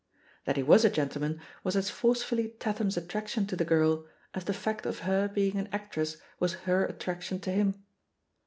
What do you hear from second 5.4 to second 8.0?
an actress wais her attraction to him.